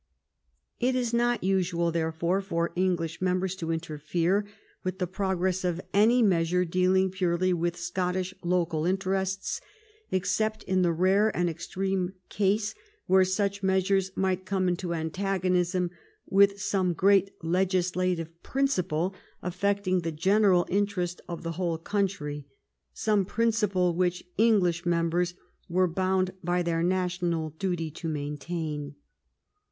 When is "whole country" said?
21.61-22.47